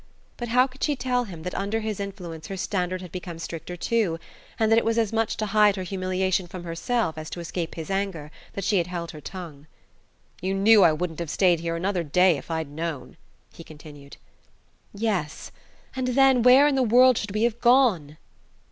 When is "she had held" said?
8.63-9.11